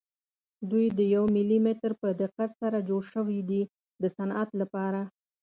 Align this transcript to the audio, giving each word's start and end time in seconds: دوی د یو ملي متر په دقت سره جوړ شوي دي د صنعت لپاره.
دوی 0.69 0.85
د 0.97 0.99
یو 1.15 1.23
ملي 1.35 1.59
متر 1.65 1.91
په 2.01 2.07
دقت 2.21 2.51
سره 2.61 2.85
جوړ 2.89 3.01
شوي 3.13 3.39
دي 3.49 3.61
د 4.01 4.03
صنعت 4.15 4.49
لپاره. 4.61 5.01